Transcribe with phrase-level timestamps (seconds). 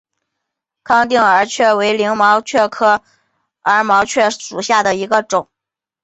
[0.83, 3.03] 康定耳蕨为鳞毛蕨科
[3.65, 5.47] 耳蕨属下的一个种。